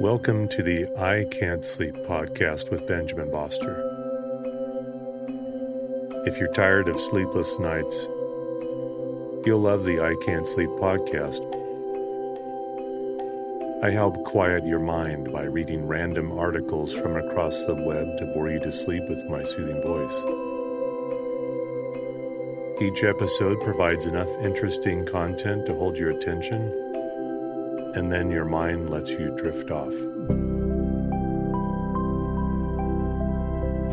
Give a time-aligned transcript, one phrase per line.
[0.00, 3.76] Welcome to the I Can't Sleep podcast with Benjamin Boster.
[6.26, 8.06] If you're tired of sleepless nights,
[9.44, 11.44] you'll love the I Can't Sleep podcast.
[13.84, 18.48] I help quiet your mind by reading random articles from across the web to bore
[18.48, 20.24] you to sleep with my soothing voice.
[22.80, 26.89] Each episode provides enough interesting content to hold your attention
[27.94, 29.92] and then your mind lets you drift off.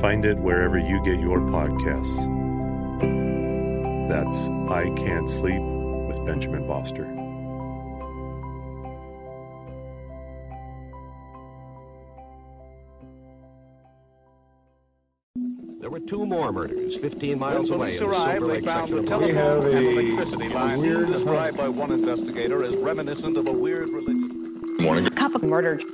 [0.00, 2.16] Find it wherever you get your podcasts.
[4.08, 7.25] That's I Can't Sleep with Benjamin Boster.
[15.86, 17.88] There were two more murders 15 miles When away.
[17.90, 21.92] police in arrived, they found section a telephone and electricity line weird described by one
[21.92, 24.68] investigator as reminiscent of a weird religion.
[25.10, 25.84] couple murdered.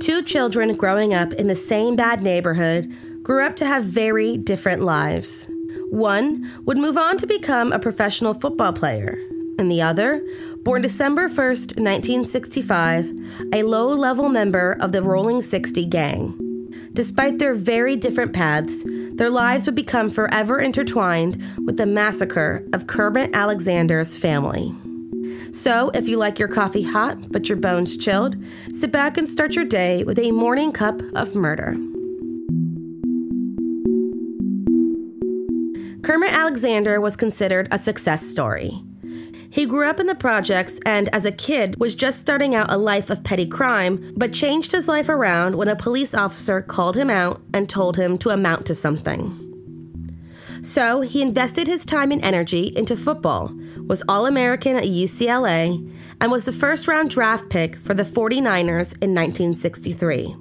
[0.00, 2.90] Two children growing up in the same bad neighborhood
[3.22, 5.50] grew up to have very different lives.
[5.90, 9.18] One would move on to become a professional football player,
[9.58, 10.26] and the other,
[10.62, 13.12] born December 1st, 1965,
[13.52, 16.45] a low level member of the Rolling 60 gang.
[16.92, 22.86] Despite their very different paths, their lives would become forever intertwined with the massacre of
[22.86, 24.74] Kermit Alexander's family.
[25.52, 28.36] So, if you like your coffee hot but your bones chilled,
[28.72, 31.76] sit back and start your day with a morning cup of murder.
[36.02, 38.82] Kermit Alexander was considered a success story.
[39.50, 42.76] He grew up in the projects and, as a kid, was just starting out a
[42.76, 47.10] life of petty crime, but changed his life around when a police officer called him
[47.10, 49.42] out and told him to amount to something.
[50.62, 53.52] So he invested his time and energy into football,
[53.86, 58.92] was All American at UCLA, and was the first round draft pick for the 49ers
[59.02, 60.34] in 1963.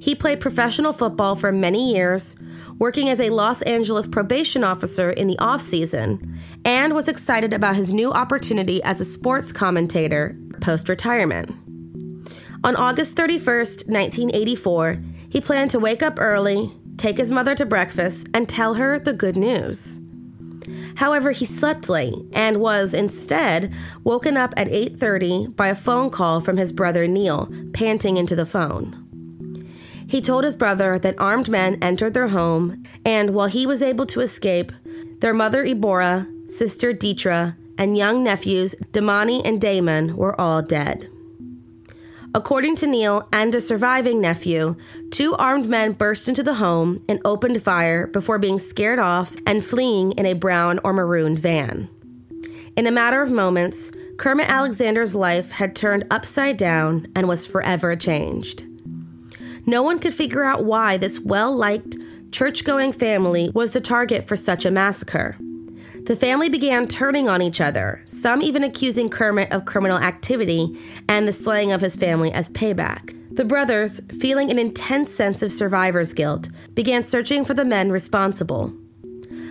[0.00, 2.36] He played professional football for many years,
[2.78, 7.92] working as a Los Angeles probation officer in the offseason, and was excited about his
[7.92, 11.50] new opportunity as a sports commentator post retirement.
[12.64, 18.26] On August 31st, 1984, he planned to wake up early, take his mother to breakfast,
[18.34, 20.00] and tell her the good news.
[20.96, 23.72] However, he slept late and was instead
[24.04, 28.44] woken up at 8:30 by a phone call from his brother Neil, panting into the
[28.44, 29.07] phone.
[30.08, 34.06] He told his brother that armed men entered their home, and while he was able
[34.06, 34.72] to escape,
[35.20, 41.10] their mother Ebora, sister Dietra, and young nephews Damani and Damon were all dead.
[42.34, 44.76] According to Neil and a surviving nephew,
[45.10, 49.64] two armed men burst into the home and opened fire before being scared off and
[49.64, 51.90] fleeing in a brown or maroon van.
[52.76, 57.94] In a matter of moments, Kermit Alexander's life had turned upside down and was forever
[57.94, 58.62] changed.
[59.68, 61.94] No one could figure out why this well liked,
[62.32, 65.36] church going family was the target for such a massacre.
[66.04, 70.74] The family began turning on each other, some even accusing Kermit of criminal activity
[71.06, 73.14] and the slaying of his family as payback.
[73.30, 78.72] The brothers, feeling an intense sense of survivor's guilt, began searching for the men responsible.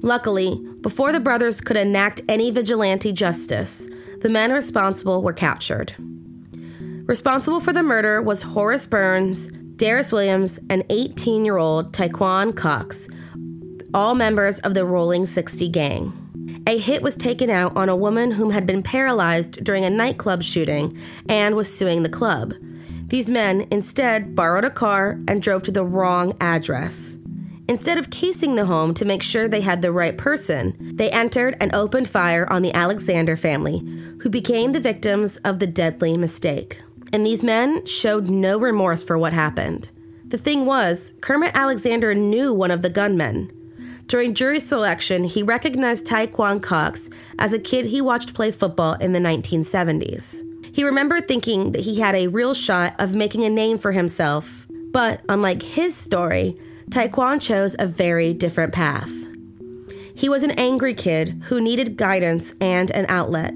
[0.00, 3.90] Luckily, before the brothers could enact any vigilante justice,
[4.22, 5.92] the men responsible were captured.
[7.04, 13.08] Responsible for the murder was Horace Burns, Darius Williams, and 18 year old Tiequon Cox,
[13.94, 16.12] all members of the Rolling 60 gang.
[16.66, 20.42] A hit was taken out on a woman whom had been paralyzed during a nightclub
[20.42, 20.90] shooting
[21.28, 22.54] and was suing the club.
[23.06, 27.16] These men instead borrowed a car and drove to the wrong address.
[27.68, 31.56] Instead of casing the home to make sure they had the right person, they entered
[31.60, 33.78] and opened fire on the Alexander family,
[34.22, 36.80] who became the victims of the deadly mistake.
[37.12, 39.90] And these men showed no remorse for what happened.
[40.26, 43.50] The thing was, Kermit Alexander knew one of the gunmen.
[44.06, 49.12] During jury selection, he recognized Tiequon Cox as a kid he watched play football in
[49.12, 50.42] the 1970s.
[50.74, 54.66] He remembered thinking that he had a real shot of making a name for himself,
[54.92, 56.56] but unlike his story,
[56.90, 59.12] Tiequon chose a very different path.
[60.14, 63.54] He was an angry kid who needed guidance and an outlet.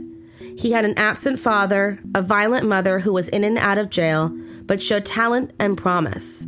[0.62, 4.29] He had an absent father, a violent mother who was in and out of jail,
[4.62, 6.47] but showed talent and promise.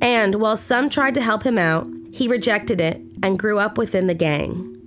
[0.00, 4.06] And while some tried to help him out, he rejected it and grew up within
[4.06, 4.78] the gang.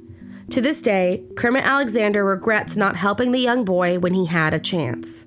[0.51, 4.61] To this day, Kermit Alexander regrets not helping the young boy when he had a
[4.61, 5.25] chance.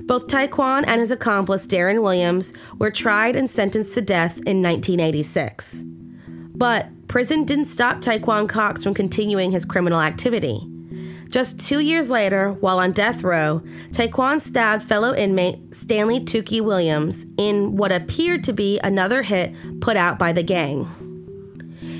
[0.00, 5.84] Both Tiequon and his accomplice, Darren Williams, were tried and sentenced to death in 1986.
[6.56, 10.68] But prison didn't stop Tiequon Cox from continuing his criminal activity.
[11.34, 13.60] Just two years later, while on death row,
[13.90, 19.96] Tiequon stabbed fellow inmate Stanley Tookie Williams in what appeared to be another hit put
[19.96, 20.86] out by the gang.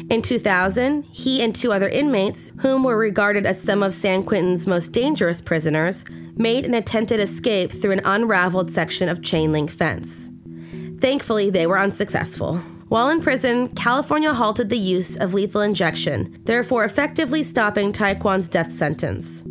[0.08, 4.68] In 2000, he and two other inmates, whom were regarded as some of San Quentin's
[4.68, 6.04] most dangerous prisoners,
[6.36, 10.30] made an attempted escape through an unraveled section of chain link fence.
[11.00, 12.62] Thankfully, they were unsuccessful.
[12.88, 18.72] While in prison, California halted the use of lethal injection, therefore effectively stopping Tiequon's death
[18.72, 19.44] sentence.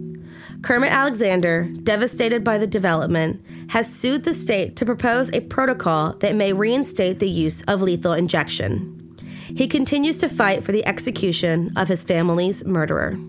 [0.62, 6.36] Kermit Alexander, devastated by the development, has sued the state to propose a protocol that
[6.36, 9.18] may reinstate the use of lethal injection.
[9.56, 13.20] He continues to fight for the execution of his family's murderer.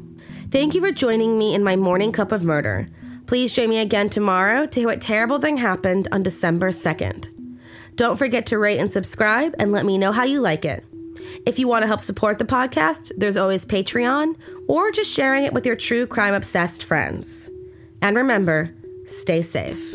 [0.51, 2.89] Thank you for joining me in my morning cup of murder.
[3.27, 7.34] Please join me again tomorrow to hear what terrible thing happened on December 2nd.
[7.97, 10.85] Don't forget to rate and subscribe and let me know how you like it.
[11.47, 14.37] If you want to help support the podcast, there's always Patreon
[14.69, 17.51] or just sharing it with your true crime obsessed friends.
[18.03, 18.75] And remember,
[19.07, 19.95] stay safe.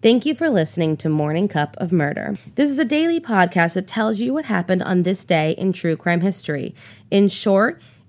[0.00, 2.36] Thank you for listening to Morning Cup of Murder.
[2.56, 5.96] This is a daily podcast that tells you what happened on this day in true
[5.96, 6.74] crime history.
[7.10, 7.80] In short,